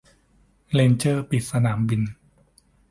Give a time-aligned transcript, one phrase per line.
[0.73, 2.01] เรนเจอร์ปิดสนามบิน